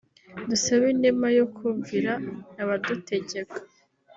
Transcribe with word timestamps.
dusabe 0.49 0.85
inema 0.95 1.27
yo 1.37 1.45
kumvira 1.55 2.11
abadutegeka” 2.61 3.57